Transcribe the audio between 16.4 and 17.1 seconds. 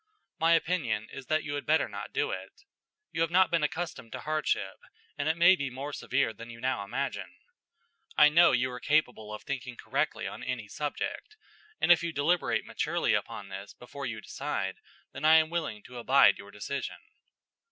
decision."